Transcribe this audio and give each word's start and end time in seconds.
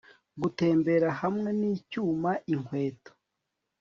gutembera 0.41 1.09
hamwe 1.21 1.49
nicyuma 1.59 2.31
inkweto 2.53 3.11